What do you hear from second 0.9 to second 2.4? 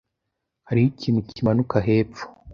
ikintu kimanuka hepfo.